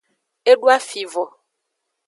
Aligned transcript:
E 0.51 0.53
doa 0.59 0.77
fi 0.89 1.03
vo. 1.11 1.25